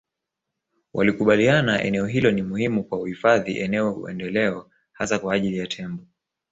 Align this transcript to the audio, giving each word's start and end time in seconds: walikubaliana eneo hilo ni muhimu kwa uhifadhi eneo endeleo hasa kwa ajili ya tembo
walikubaliana 0.93 1.83
eneo 1.83 2.05
hilo 2.05 2.31
ni 2.31 2.41
muhimu 2.41 2.83
kwa 2.83 2.99
uhifadhi 2.99 3.57
eneo 3.59 4.09
endeleo 4.09 4.69
hasa 4.93 5.19
kwa 5.19 5.33
ajili 5.33 5.57
ya 5.57 5.67
tembo 5.67 6.03